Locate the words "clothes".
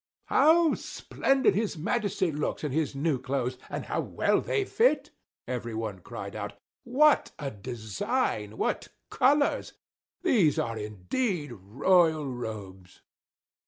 3.21-3.59